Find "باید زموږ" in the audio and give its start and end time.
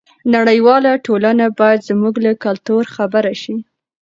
1.59-2.15